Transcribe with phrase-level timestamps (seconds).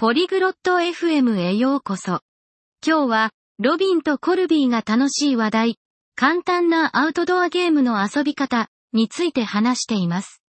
[0.00, 2.22] ポリグロット FM へようこそ。
[2.82, 5.78] 今日は、ロビンとコルビーが楽しい話題、
[6.16, 10.42] 簡単なアウトドアゲームの遊び方について話しています。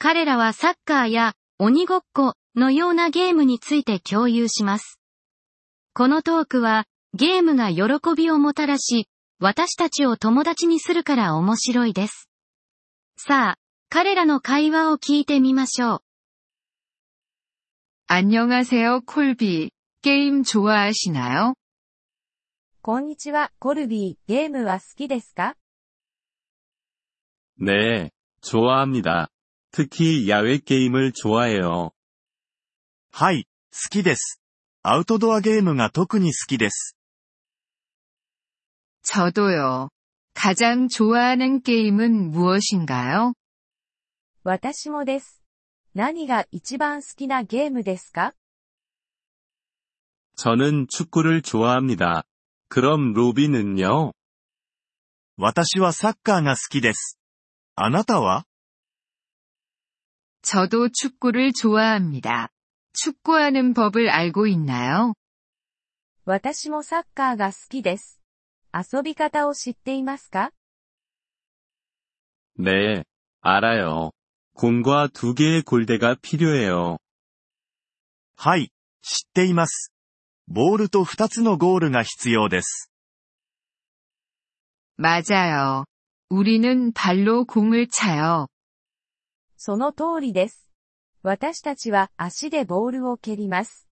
[0.00, 4.98] 彼らはサッカーや鬼ごっこのようなゲームについて共有します。
[5.94, 9.06] このトークは、ゲームが喜びをもたらし、
[9.38, 12.28] 私たちを友達にするから面白いです。
[13.16, 13.56] さあ、
[13.90, 16.05] 彼らの会話を聞いてみましょう。
[18.07, 19.71] 안녕하세요, 콜비.
[20.01, 21.53] 게임 좋아하시나요?
[22.81, 24.27] こんにちは、コルビー。
[24.27, 25.55] ゲームは好きですか
[27.59, 28.09] 네,
[28.41, 29.27] 좋아합니다.
[29.71, 31.91] 특히 야외 게임을 좋아해요.
[33.11, 34.41] はい、好きです。
[34.83, 36.95] アウトドアゲームが特に好きです。
[39.03, 39.89] 저도요.
[40.33, 43.33] 가장 좋아하는 게임은 무엇인가요?
[44.43, 45.41] 私もです。
[45.95, 48.33] 何が一番好きなゲームですか
[50.37, 52.23] 저는 축구를 좋아합니다.
[52.69, 54.13] 그럼 로비는요?
[55.37, 57.19] 私はサッカーが好きです。
[57.75, 58.45] あなたは
[60.41, 62.49] 저도 축구를 좋아합니다.
[62.93, 65.13] 축구하는 법을 알고 있나요?
[66.25, 68.21] 私もサッカーが好きです。
[68.73, 70.51] 遊び方を知っていますか
[72.57, 73.03] 네,
[73.41, 74.11] 알아요.
[74.55, 76.97] 공과 두 개의 골대가 필요해요.
[78.35, 79.91] はい、知っています。
[80.47, 82.91] ボールと2つのゴールが必要です。
[84.97, 85.85] 맞아요.
[86.29, 88.47] 우리는 발로 공을 차요.
[89.57, 90.69] その通りです。
[91.23, 93.87] 私たちは足でボールを蹴ります。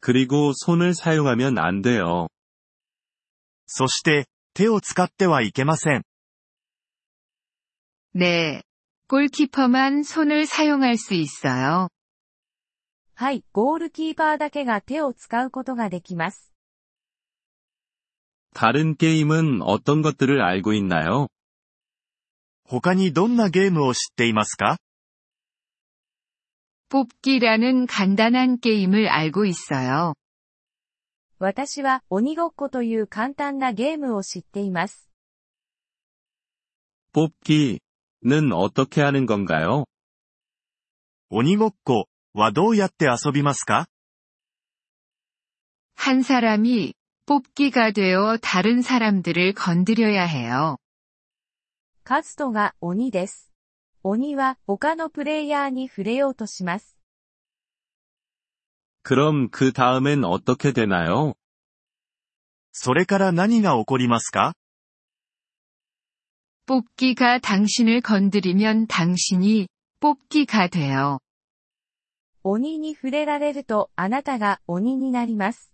[0.00, 2.28] 그리고 손을 사용하면 안 돼요.
[3.66, 6.04] そして、手を使ってはいけません。
[8.18, 8.62] 네.
[9.08, 11.88] 골키퍼만 손을 사용할 수 있어요.
[13.16, 16.52] はい、ゴールキーパーだけが手を使うことができます。
[18.54, 21.28] 다른 게임은 어떤 것들을 알고 있나요?
[22.66, 24.78] 他にどんなゲームを知っていますか
[26.88, 30.14] 뽑기라는 간단한 게임을 알고 있어요.
[31.40, 35.10] 私は鬼ごっこという簡単なゲームを知っています。
[37.12, 37.80] 뽑기
[38.24, 39.84] 는 어떻게 하는 건가요?
[41.30, 43.86] 鬼ごっこはどうやって遊びますか
[45.96, 46.94] 한 사람이
[47.26, 50.78] 뽑기가 되어 다른 사람들을 건드려야 해요.
[52.04, 53.50] カズトが鬼です。
[54.02, 56.98] 鬼は他のプレイヤーに触れようとします。
[59.02, 61.34] 그럼 그 다음엔 어떻게 되나요?
[62.72, 64.54] それから何が起こりますか
[66.68, 69.68] 뽑기가 당신을 건드리면 당신이
[70.00, 71.18] 뽑기가 돼요.
[72.42, 75.72] 鬼に触れられるとあなたが鬼になります。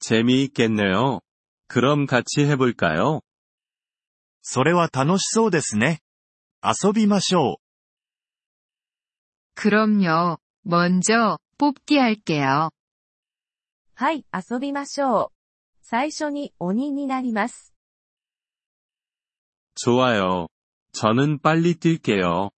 [0.00, 1.20] 재미있겠네요.
[1.68, 3.20] 그럼 같이 해볼까요?
[4.42, 6.00] それは楽しそうですね。
[6.62, 7.64] 遊びましょう。
[9.54, 10.38] 그럼요.
[10.64, 12.70] 먼저 뽑기 할게요.
[13.94, 15.34] はい、遊びましょう。
[15.82, 17.72] 最初に鬼になります。
[19.78, 20.48] 좋아요.
[20.92, 22.50] 저는 빨리 뛸게요.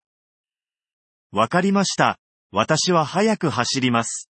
[1.33, 2.19] わかりました。
[2.53, 4.29] 私は早く走ります。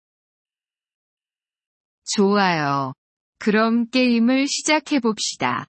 [2.16, 2.94] 좋아요.
[3.40, 5.68] 그럼 게임을 시작해봅시다.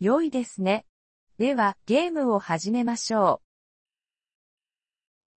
[0.00, 0.84] 良いですね。
[1.38, 3.40] では、ゲームを始めましょ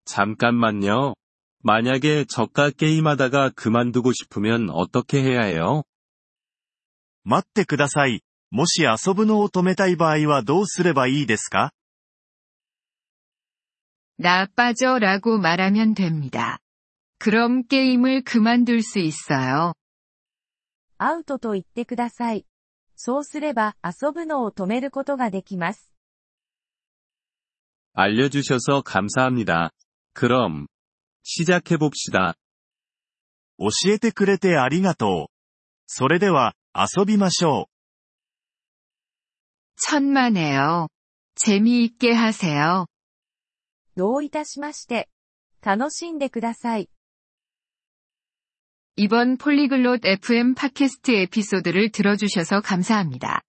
[0.05, 1.13] 잠깐만요.
[1.61, 5.83] 만약에 저가 게임하다가 그만두고 싶으면 어떻게 해야 해요?
[7.23, 8.21] 待ってください。
[8.53, 11.71] もし遊ぶのを止めたい場合はどうすればいいですか
[14.17, 16.59] 나 빠져라고 말하면 됩니다.
[17.19, 19.71] 그럼 게임을 그만둘 수 있어요.
[19.71, 19.73] う。
[20.97, 22.45] アウトと言ってください。
[22.95, 25.89] そうすれば遊ぶのを止めることができます。
[27.93, 29.71] 알려주셔서 감사합니다.
[30.13, 30.67] 그럼
[31.23, 32.35] 시작해봅시다.
[33.57, 35.33] 教えてくれてありがとう。
[35.87, 37.72] それでは、遊びましょう。
[39.77, 40.87] 천만에요.
[41.35, 42.85] 재미있게 하세요.
[43.95, 45.07] どういたしまして。
[45.61, 46.87] 楽しんでください。
[48.95, 53.41] 이번 폴리글롯 FM 팟캐스트 에피소드를 들어주셔서 감사합니다.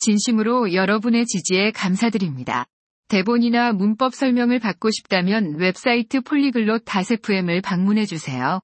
[0.00, 2.66] 진심으로 여러분의 지지에 감사드립니다.
[3.08, 8.60] 대본이나 문법 설명을 받고 싶다면 웹사이트 폴리글롯 FM을 방문해주세요.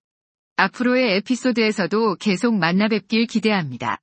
[0.56, 3.98] 앞으로의 에피소드에서도 계속 만나 뵙길 기대합니다.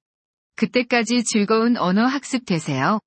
[0.56, 2.98] 그때까지 즐거운 언어 학습 되세요.